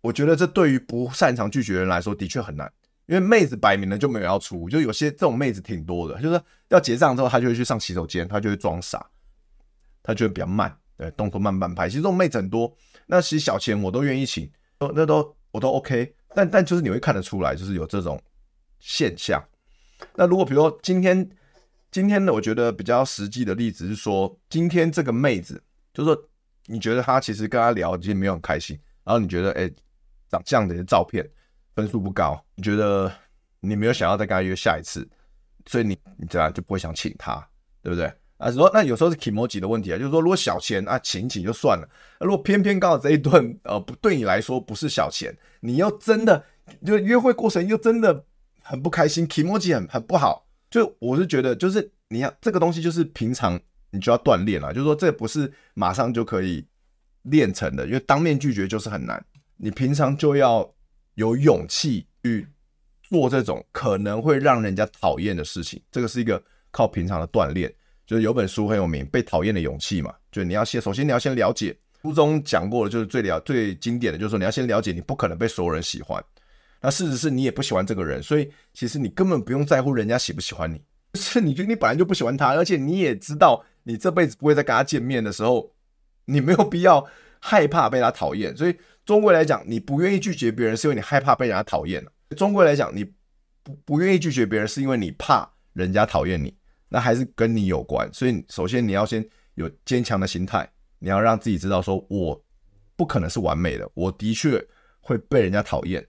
[0.00, 2.72] 我觉得这对于不擅长拒绝人来说的确很难，
[3.06, 9.04] 因为妹子摆明了就没有要出，就有些这种妹子挺多的，就是要结账之后，她就会去上洗手间，她就会装傻，
[10.02, 11.88] 她就会比较慢，对，动作慢半拍。
[11.88, 12.76] 其实这种妹子很多。
[13.06, 18.20] 那其实小钱我都愿意请，那都我都 OK，但但就是你会看得出来，就是有这种
[18.80, 19.40] 现象。
[20.16, 21.30] 那如果比如说今天
[21.92, 25.62] 今天呢，我觉得比较实际的例子是说，今天这个妹子
[25.94, 26.28] 就是说
[26.66, 29.70] 你觉得她其实跟她聊其实没有很开心，然后你觉得哎、
[30.28, 31.24] 长这样的照片
[31.76, 33.12] 分数不高，你觉得
[33.60, 35.06] 你没有想要再跟他约下一次，
[35.66, 37.46] 所以你你这样就不会想请他，
[37.82, 38.10] 对不对？
[38.38, 41.88] 啊，说那有时候是 kimoji 的问题啊，就是说如果小钱啊，请请就算了，
[42.20, 46.42] 如果偏偏刚好这一顿呃不对你来说不是小钱，你又真的
[46.84, 48.24] 就约会过程又真的
[48.62, 53.58] 很不开心，kimoji 很很不好，就我是觉得就是你要这个东西就是平常
[53.90, 56.66] 你就要锻炼了，就是说这不是马上就可以
[57.22, 59.24] 练成的，因为当面拒绝就是很难，
[59.56, 60.70] 你平常就要
[61.16, 62.48] 有勇气去
[63.02, 67.70] 做这种可能会让人家讨厌的事情，这个是一个靠平常的锻炼。
[68.06, 70.14] 就是有本书很有名，《被讨厌的勇气》嘛。
[70.30, 76.24] 就你要先，首先你要先了解，书中讲过的，就是最了最经典的，就是说你要先了解，你不可能被所有人喜欢。
[76.80, 80.80] 那事实是你也不喜欢这个人，所以其实你根本不用在乎人家喜不喜欢你。
[81.18, 85.72] 是你觉得你本来就不喜欢他，而且你也知道你这辈子不会再跟他见面的时候，
[86.26, 87.04] 你没有必要
[87.40, 88.56] 害怕被他讨厌。
[88.56, 92.04] 所以中国来讲，你不愿意拒绝别人，是因为你害怕被人家讨厌。
[92.36, 93.04] 中国来讲，你
[93.62, 96.54] 不不愿意拒绝别人，是因为你怕人家讨厌你。
[96.88, 100.68] 那还是跟你有关，所以首先你要先有坚强的心态，
[101.00, 102.44] 你要让自己知道说，我
[102.94, 104.64] 不可能是完美的，我的确
[105.00, 106.06] 会被人家讨厌，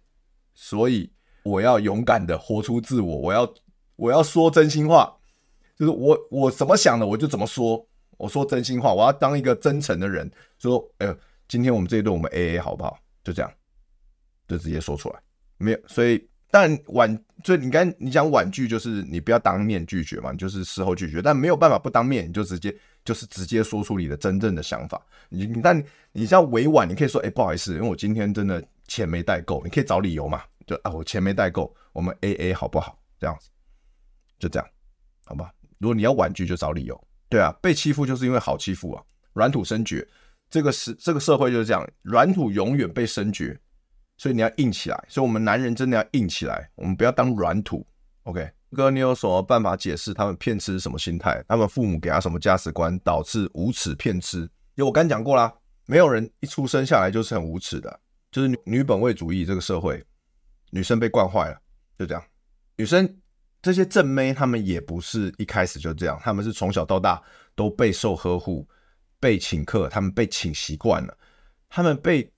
[0.54, 1.12] 所以
[1.44, 3.54] 我要勇敢的活出自我，我要
[3.96, 5.16] 我要说真心话，
[5.76, 12.98] 就是我我怎么想的我就怎么说，我说真心话，我要当一个真诚的人，说，哎呦，今天我们这一顿我们 AA 好不好？
[13.24, 13.52] 就这样，
[14.48, 15.20] 就直接说出来，
[15.58, 16.28] 没有，所以。
[16.50, 21.22] 但婉，所以你刚你讲婉拒，就是你不要当面拒绝嘛，你就是事后拒绝。
[21.22, 25.06] 但没有办法不当面，你就直接就是直接说出你的真正的想法。
[25.28, 25.78] 你你但
[26.14, 32.98] 你这样委婉，你可以说，哎、不好意思，因为我今天真的钱没带够，你可以找理由嘛，就啊，我钱没带够，我们 AA 好不好？
[33.20, 33.50] 这样子，
[34.40, 34.66] 就这样，
[35.26, 35.52] 好吧？
[35.80, 37.08] 如果你要婉拒，就找理由。
[37.28, 40.08] 对啊，被欺负就是因为好欺负啊，软土生绝，
[40.50, 43.60] 这个是这个社会就是这样，软土永远被深掘。
[44.20, 47.86] 所以你要硬起来，所以我们男人真的要硬起来，我们不要当软土。
[48.24, 51.44] OK，哥，你有什么办法解释他们骗吃什么心态？
[51.48, 54.40] 他们父母给他什么价值观，导致无耻骗吃？
[54.40, 55.54] 因为我刚讲过啦，
[55.86, 58.00] 没有人一出生下来就是很无耻的，
[58.32, 60.04] 就是女女本位主义这个社会，
[60.72, 61.62] 女生被惯坏了，
[62.00, 62.24] 就这样。
[62.76, 63.18] 女生
[63.62, 67.22] 这些正妹，她们也不是一开始就这样，她们是从小到大
[67.54, 68.68] 都备受呵护，
[69.20, 71.18] 被请客，他们被请习惯了，
[71.70, 72.32] 他们被。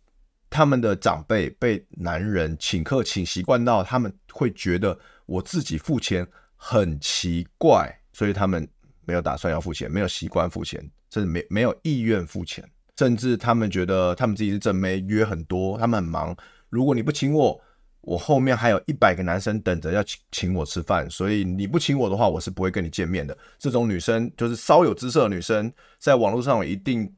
[0.52, 8.68] 他们的长辈被男人请客请习惯到，他们会觉得我自己付钱很奇怪，所以他们
[9.06, 16.36] 没有打算要付钱，没有习惯付钱，甚至没没有意愿付钱，甚至他们觉得他们自己是正妹，约很多，他们很忙。
[16.70, 17.62] 如果你不请我，
[18.10, 23.38] 我后面还有一百个男生等着要请请我吃饭，所以你不请我的话，我是不会跟你见面的。
[23.60, 27.12] 这种女生就是稍有姿色的女生，在网络上有一定。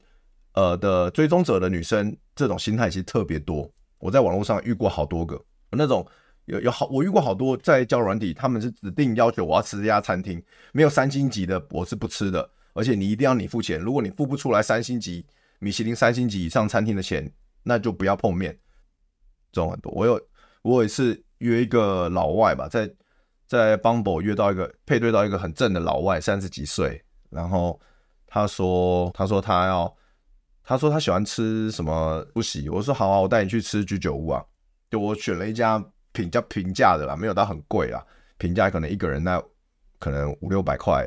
[0.53, 3.71] 呃的追踪者的女生，这种心态其实特别多。
[3.99, 6.05] 我在网络上遇过好多个，那种
[6.43, 15.25] 有有好，我遇过好多在交软体，他们是指定要求我要吃这家餐厅，没有三星级的我是不吃的，而且你一定要你付钱，如果你付不出来三星级
[15.59, 17.31] 米其林三星级以上餐厅的钱，
[17.63, 18.51] 那就不要碰面。
[19.53, 20.19] 这种很多，我有
[20.61, 22.89] 我有一次约一个老外吧，在
[23.47, 27.79] 在 Bumble 约到一个配对到一个很正的老外，三十几岁，然后
[28.27, 29.95] 他说他说他要。
[30.63, 34.45] 他说他喜欢吃什么不喜，我说好啊，我带你去吃居酒屋啊。
[34.91, 38.01] 就我选了一家比较平价的啦，没有到很贵啦，
[38.37, 39.41] 平价可能一个人那
[39.99, 41.05] 可能五六百块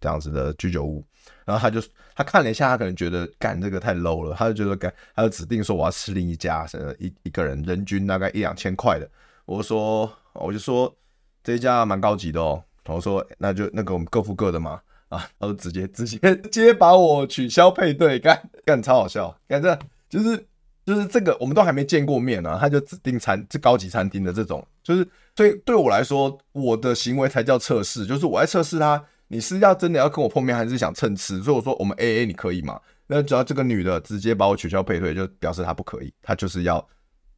[0.00, 1.04] 这样子的居酒屋。
[1.44, 1.80] 然后他就
[2.14, 9.08] 他看了一下，他可能觉得干这个太 low 了，他就觉得干，他就指定说我要吃另一家，呃一一个人人均大概一两千块的。
[9.44, 10.94] 我说我就说
[11.42, 12.62] 这一家蛮高级的哦。
[12.86, 14.80] 我说那就那个我们各付各的嘛。
[15.08, 16.16] 啊，他就直接直接
[16.48, 20.46] 直接把我取消配对，干干超好笑，干这就是
[20.86, 25.06] 就是这个，我们都还没见过面呢，他就指定餐这高级餐厅的这种，就是
[25.36, 31.42] 所以对我来说，我的行为才叫测试，就是我在测试他，你是要真的要跟我碰面，还是想蹭吃？
[31.42, 32.78] 所以我说我们 AA 你可以吗？
[33.06, 36.86] 那只要这个女的直接把我取消配对，就表示她不可以，她就是要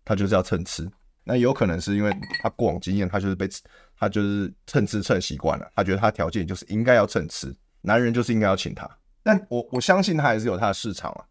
[0.04, 0.90] 她就是要蹭吃。
[1.22, 2.12] 那有可能是因为
[2.42, 3.48] 她过往经验，她就是被
[3.96, 7.54] 她就是蹭吃蹭习惯了，她觉得她条件就是应该要蹭吃。
[7.80, 8.90] 男人就是应该要请她，
[9.22, 11.22] 但我我相信她还是有她的市场啊。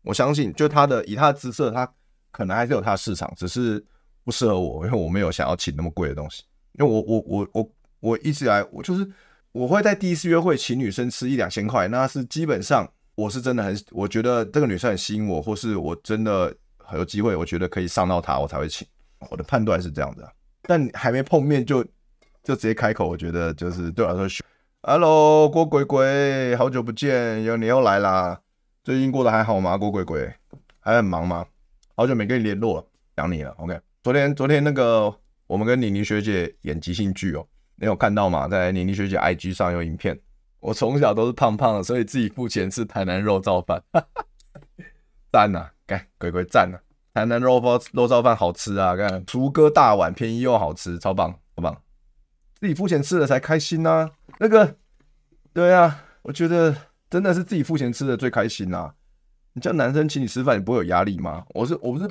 [0.00, 1.86] 我相信，就她的以她的姿色，她
[2.30, 3.84] 可能还是有她的市场，只是
[4.24, 6.42] 不适合我，因为我没有想要请那么贵的东西。
[6.78, 9.06] 因为我我我我我一直来我就是
[9.56, 18.86] 我会在第一次约会请女生吃一两千块，那是基本上我是真的很我觉得这个女生很吸引我，或是我真的很有机会，我觉得可以上到她，我才会请。
[19.30, 20.30] 我的判断是这样的，
[20.60, 21.82] 但还没碰面就
[22.44, 24.44] 就直接开口，我觉得就是对我来说。
[24.82, 28.38] Hello，郭鬼鬼，好久不见，又你又来啦。
[28.84, 29.78] 最近过得还好吗？
[29.78, 30.30] 郭鬼鬼
[30.80, 31.46] 还很忙吗？
[31.94, 32.86] 好久没跟你联络，
[33.16, 33.52] 想你了。
[33.52, 35.12] OK，昨天昨天那个
[35.46, 37.46] 我们跟妮妮学姐演即兴剧哦，
[37.76, 38.48] 你有看到吗？
[38.48, 40.18] 在妮妮学姐 IG 上有影片。
[40.60, 43.82] 我从小都是胖胖的，所以自己付钱吃台南肉燥饭，
[45.30, 45.70] 赞呐！
[45.86, 46.78] 干鬼鬼赞呐！
[47.14, 48.96] 台南肉包肉燥饭好吃啊！
[48.96, 51.82] 干厨哥大碗，便宜又好吃，超棒，好棒！
[52.58, 54.10] 自己付钱吃的才开心呐、啊。
[54.38, 54.76] 那个，
[55.52, 56.74] 对啊，我觉得
[57.08, 58.94] 真的是自己付钱吃的最开心呐、啊。
[59.52, 61.44] 你叫男生请你吃饭，你不会有压力吗？
[61.50, 62.10] 我是我不是，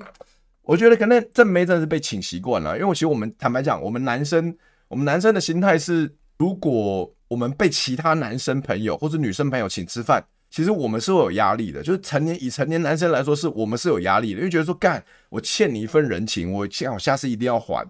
[0.61, 4.55] 我觉得可能正妹真的是被请习惯了，因为我其实我们坦白讲，我们男生
[4.87, 11.81] 我们男生的心态是，如果我们被其他男生朋友或者女生朋友请吃饭，其实我们是会有压力的。
[11.81, 17.83] 就是成年以成年男生来说，是我们是有压力的，因为觉得说干，我欠你一份人情，我欠我下次一定要还。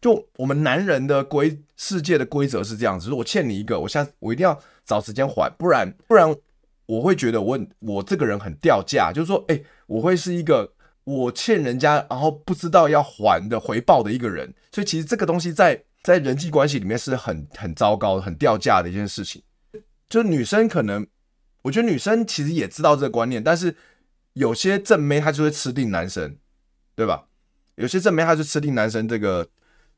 [0.00, 6.32] 就我们男人的规世界的规则是这样子，就是我欠你一个，我下我一定要找时间还，不然不然
[6.84, 10.70] 我会觉得我我这个人很掉价，就是说，哎，我会是一个
[11.04, 14.52] 我欠人家然后不知道要还的回报的一个人。
[14.70, 15.82] 所以其实这个东西在。
[16.02, 19.42] 在人际关系里面是很很糟糕、很掉价的一件事情。
[20.08, 21.06] 就女生可能，
[21.62, 23.74] 我觉得女生其实也知道这个观念，但是
[24.34, 26.36] 有些正妹她就会吃定男生，
[26.94, 27.24] 对吧？
[27.76, 29.48] 有些正妹她就吃定男生这个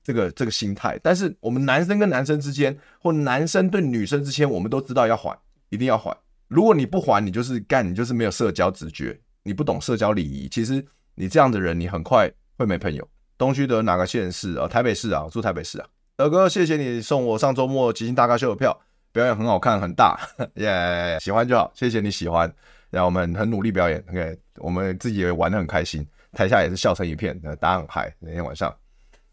[0.02, 0.98] 这个这个心态。
[1.02, 5.36] 但是我们男生跟男生之间，或男生对女生之间，我们都知道要还，
[5.70, 6.16] 一定要还。
[6.46, 10.48] 如果你不还，你就是干，你就是没有社交直觉，你不懂社交礼仪。
[10.48, 10.84] 其实
[11.16, 13.08] 你这样的人，你很快会没朋友。
[13.36, 14.68] 东区的哪个县市啊？
[14.68, 15.88] 台北市啊，住台北市啊。
[16.16, 20.16] 德哥，谢谢你送我上周末即兴大咖秀的票，表演很好看，很大，
[20.54, 22.52] 耶、yeah，喜欢就好，谢谢你喜欢，
[22.88, 28.72] 然后我们很努力表演，OK，我们自己也玩得很开心，台下也是笑成一片，大家很嗨，那天晚上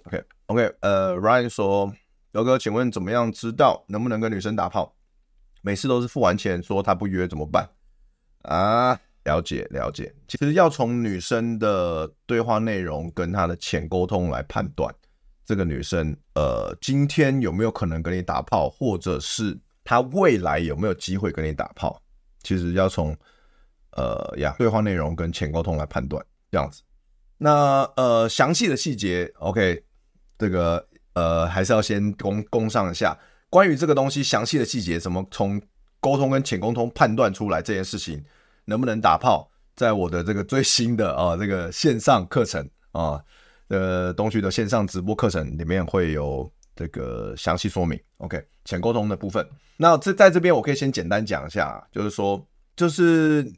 [0.05, 1.93] ，OK OK，呃，Ryan 说，
[2.31, 4.91] 德哥，请问怎么样知道能不能跟女生打炮？
[5.61, 7.69] 每次都是付完钱说他不约怎么办？
[8.41, 14.91] 啊，了解了解，其实要从女生的对话内容跟她的浅沟通来判断。
[15.51, 22.01] 这个女生，呃，今天有没有可能跟你打炮，或者是她未来有没有机会跟你打炮？
[22.41, 23.13] 其实要从，
[23.97, 26.81] 呃呀，对话内容跟浅沟通来判断，这样子。
[27.37, 29.83] 那呃，详细的细节，OK，
[30.37, 33.19] 这个呃，还是要先攻攻上一下。
[33.49, 35.61] 关于这个东西详细的细节，怎么从
[35.99, 38.23] 沟通跟浅沟通判断出来这件事情
[38.63, 43.21] 能不能打炮，在我的这个最新的啊、呃、这个线上课程啊。
[43.71, 47.97] 呃，东区的线上直播课程里面会有这个详细说明。
[48.17, 49.47] OK，浅沟通的部分。
[49.77, 52.45] 那这在这边我可以先简单讲一下，就是说，
[52.75, 53.49] 就是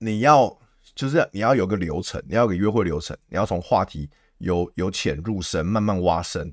[0.00, 0.54] 你要，
[0.94, 6.52] 就是你要有个流程，你要有个约会流程，你要从话题由由浅入深，慢慢挖深，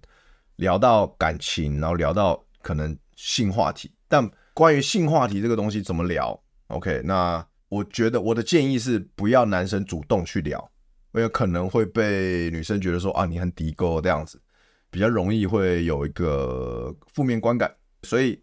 [0.56, 3.92] 聊到感情，然后聊到可能性话题。
[4.08, 10.72] 但关于性话题这个东西怎么聊？OK，那我觉得我的建议是不要男生主动去聊。
[11.16, 14.40] 因为可能会被女生觉得说啊，你很低沟这样子，
[14.90, 17.74] 比较容易会有一个负面观感。
[18.04, 18.40] 所以，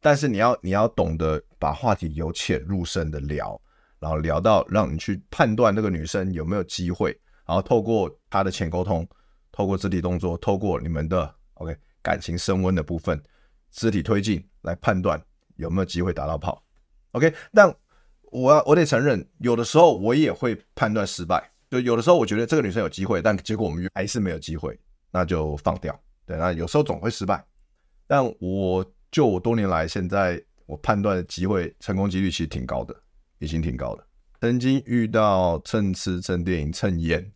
[0.00, 3.60] 但是你要你要懂得把话题由浅入深的聊，
[3.98, 9.08] 然后聊到让你去判断那个女生有没有机会，然后透过她的浅沟通，
[9.52, 13.22] 透过肢体动作，透过你们的 OK 感情升温的部分，
[13.70, 15.22] 肢体推进来判断
[15.56, 16.62] 有没有机会打到炮。
[17.12, 17.74] OK，但
[18.32, 21.49] 我要我得承认，有的时候我也会判断失败。
[21.70, 24.78] 就有的时候我觉得这个女生有机会，但结果我们还是没有机会，
[25.12, 25.98] 那就放掉。
[26.26, 27.44] 对，那有时候总会失败，
[28.06, 32.94] 但我就我多年来现在我判断的机会成功几率其实挺高的，
[33.38, 34.04] 已经挺高的。
[34.40, 37.30] 曾经遇到蹭吃蹭电影蹭烟，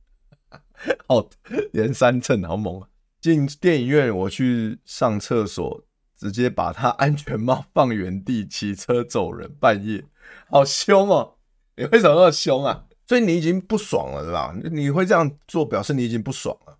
[1.08, 1.28] 哦，
[1.72, 2.88] 连三蹭好猛啊！
[3.20, 5.84] 进电影院我去上厕所，
[6.16, 10.04] 直接把他安全帽放原地，骑车走人，半夜
[10.50, 11.36] 好凶哦！
[11.76, 12.86] 你为什么那么凶啊？
[13.08, 14.54] 所以你已经不爽了，对吧？
[14.70, 16.78] 你会这样做，表示你已经不爽了。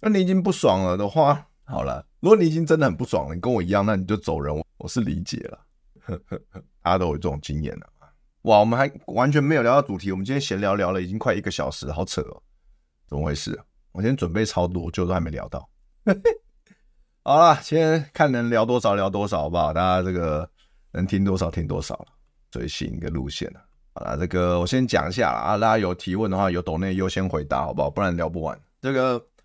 [0.00, 4.52] 那你已经不爽了的话，好了，如果你已经真的很不爽了，你跟我一样，那你就走人。
[4.78, 5.58] 我是理解了，
[6.00, 7.88] 呵呵呵，大家都有这种经验了。
[8.42, 12.42] 哇，我们还完全没有聊到主题，我们今天闲聊聊了已经快一个小时，好扯哦，
[13.06, 13.58] 怎么回事？
[13.92, 15.70] 我今天准备超多，就都还没聊到。
[17.22, 19.72] 好了，今天看能聊多少聊多少，好不好？
[19.72, 20.50] 大家这个
[20.90, 22.06] 能听多少听多少了，
[22.50, 23.60] 最新一个路线了。
[23.94, 27.88] 好了，这个我先讲一下啦啊，大家有提问的话，有抖内优先回答，好不好？
[27.88, 28.58] 不然聊不完。
[28.80, 29.24] 这个